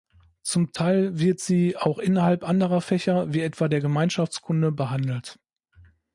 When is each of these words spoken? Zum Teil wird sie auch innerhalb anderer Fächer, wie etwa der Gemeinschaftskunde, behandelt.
Zum 0.41 0.71
Teil 0.71 1.19
wird 1.19 1.41
sie 1.41 1.77
auch 1.77 1.99
innerhalb 1.99 2.43
anderer 2.43 2.81
Fächer, 2.81 3.31
wie 3.35 3.41
etwa 3.41 3.67
der 3.67 3.81
Gemeinschaftskunde, 3.81 4.71
behandelt. 4.71 5.37